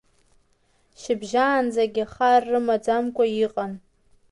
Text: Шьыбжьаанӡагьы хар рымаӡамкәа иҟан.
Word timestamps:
Шьыбжьаанӡагьы 1.01 2.05
хар 2.13 2.43
рымаӡамкәа 2.51 3.25
иҟан. 3.45 3.73